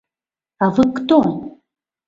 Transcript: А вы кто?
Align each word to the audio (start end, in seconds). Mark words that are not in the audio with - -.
А 0.65 0.69
вы 0.77 0.85
кто? 0.97 1.21